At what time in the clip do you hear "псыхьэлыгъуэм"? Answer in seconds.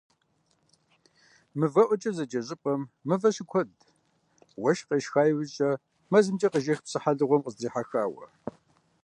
6.85-7.41